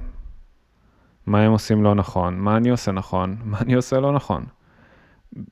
מה 1.26 1.40
הם 1.40 1.52
עושים 1.52 1.82
לא 1.82 1.94
נכון, 1.94 2.38
מה 2.38 2.56
אני 2.56 2.70
עושה 2.70 2.92
נכון, 2.92 3.36
מה 3.44 3.60
אני 3.60 3.74
עושה 3.74 4.00
לא 4.00 4.12
נכון. 4.12 4.46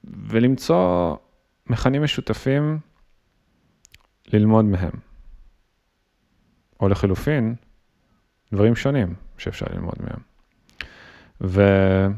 ולמצוא 0.04 1.16
מכנים 1.66 2.02
משותפים 2.02 2.78
ללמוד 4.26 4.64
מהם. 4.64 4.90
או 6.80 6.88
לחילופין, 6.88 7.54
דברים 8.52 8.76
שונים 8.76 9.14
שאפשר 9.38 9.66
ללמוד 9.70 9.94
מהם. 10.00 10.20
ואני 11.40 12.14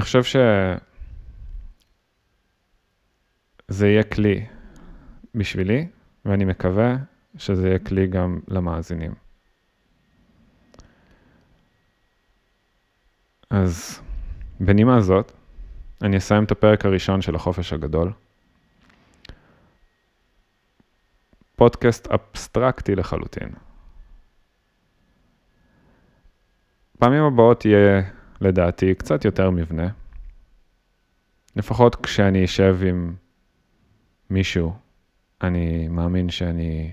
חושב 0.00 0.24
שזה 0.24 0.78
יהיה 3.88 4.02
כלי 4.02 4.46
בשבילי, 5.34 5.88
ואני 6.24 6.44
מקווה 6.44 6.96
שזה 7.36 7.68
יהיה 7.68 7.78
כלי 7.78 8.06
גם 8.06 8.40
למאזינים. 8.48 9.14
אז 13.50 14.00
בנימה 14.60 15.00
זאת, 15.00 15.32
אני 16.02 16.16
אסיים 16.16 16.44
את 16.44 16.50
הפרק 16.50 16.84
הראשון 16.84 17.22
של 17.22 17.34
החופש 17.34 17.72
הגדול. 17.72 18.12
פודקאסט 21.56 22.06
אבסטרקטי 22.06 22.94
לחלוטין. 22.94 23.48
פעמים 26.98 27.22
הבאות 27.22 27.64
יהיה, 27.64 28.02
לדעתי, 28.40 28.94
קצת 28.94 29.24
יותר 29.24 29.50
מבנה. 29.50 29.88
לפחות 31.56 31.96
כשאני 31.96 32.44
אשב 32.44 32.78
עם 32.88 33.14
מישהו, 34.30 34.74
אני 35.42 35.88
מאמין 35.88 36.30
שאני 36.30 36.92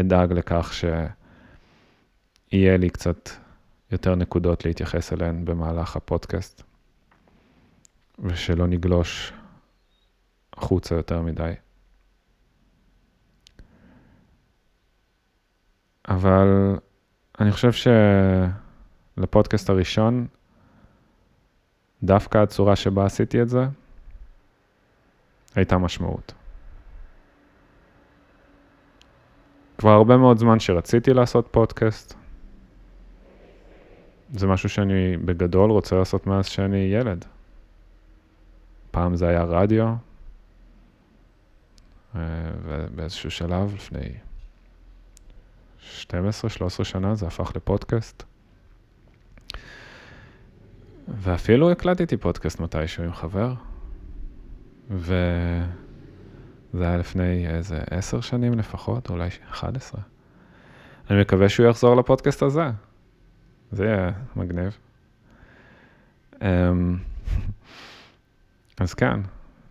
אדאג 0.00 0.32
לכך 0.32 0.72
שיהיה 2.52 2.76
לי 2.76 2.90
קצת 2.90 3.30
יותר 3.90 4.14
נקודות 4.14 4.64
להתייחס 4.64 5.12
אליהן 5.12 5.44
במהלך 5.44 5.96
הפודקאסט, 5.96 6.62
ושלא 8.18 8.66
נגלוש 8.66 9.32
החוצה 10.52 10.94
יותר 10.94 11.22
מדי. 11.22 11.52
אבל 16.08 16.78
אני 17.40 17.52
חושב 17.52 17.70
שלפודקאסט 19.16 19.70
הראשון, 19.70 20.26
דווקא 22.02 22.38
הצורה 22.38 22.76
שבה 22.76 23.06
עשיתי 23.06 23.42
את 23.42 23.48
זה, 23.48 23.64
הייתה 25.54 25.78
משמעות. 25.78 26.32
כבר 29.82 29.90
הרבה 29.90 30.16
מאוד 30.16 30.38
זמן 30.38 30.60
שרציתי 30.60 31.14
לעשות 31.14 31.48
פודקאסט. 31.50 32.14
זה 34.32 34.46
משהו 34.46 34.68
שאני 34.68 35.16
בגדול 35.16 35.70
רוצה 35.70 35.96
לעשות 35.96 36.26
מאז 36.26 36.46
שאני 36.46 36.78
ילד. 36.78 37.24
פעם 38.90 39.16
זה 39.16 39.28
היה 39.28 39.42
רדיו, 39.44 39.94
אה, 42.14 42.20
ובאיזשהו 42.62 43.30
שלב, 43.30 43.74
לפני 43.74 44.08
12-13 46.02 46.84
שנה, 46.84 47.14
זה 47.14 47.26
הפך 47.26 47.52
לפודקאסט. 47.56 48.22
ואפילו 51.08 51.70
הקלטתי 51.70 52.16
פודקאסט 52.16 52.60
מתישהו 52.60 53.04
עם 53.04 53.12
חבר, 53.12 53.54
וזה 56.74 56.84
היה 56.88 56.96
לפני 56.96 57.48
איזה 57.48 57.78
10 57.90 58.20
שנים 58.20 58.58
לפחות, 58.58 59.10
אולי 59.10 59.28
11. 59.50 60.00
אני 61.10 61.20
מקווה 61.20 61.48
שהוא 61.48 61.66
יחזור 61.66 61.96
לפודקאסט 61.96 62.42
הזה. 62.42 62.70
זה 63.72 63.84
יהיה 63.84 64.10
מגניב. 64.36 64.78
אמ, 66.42 66.98
אז 68.80 68.94
כן, 68.94 69.20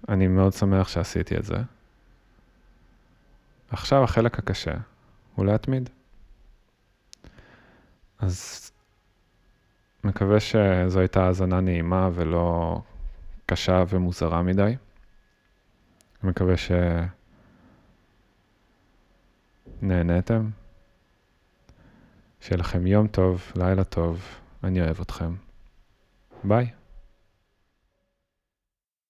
אני 0.10 0.28
מאוד 0.28 0.54
שמח 0.54 0.88
שעשיתי 0.88 1.38
את 1.38 1.46
זה. 1.46 1.58
עכשיו 3.70 4.04
החלק 4.04 4.40
הקשה 4.40 4.74
הוא 5.36 5.46
להתמיד. 5.46 5.90
אז 8.20 8.72
מקווה 10.04 10.40
שזו 10.40 11.00
הייתה 11.00 11.26
האזנה 11.26 11.60
נעימה 11.60 12.10
ולא 12.14 12.78
קשה 13.46 13.84
ומוזרה 13.90 14.42
מדי. 14.42 14.76
מקווה 16.24 16.54
שנהניתם. 19.82 20.50
שיהיה 22.42 22.58
לכם 22.58 22.88
יום 22.88 23.08
טוב, 23.08 23.52
לילה 23.56 23.84
טוב, 23.84 24.26
אני 24.64 24.82
אוהב 24.82 25.02
אתכם. 25.02 25.34
ביי. 26.44 26.81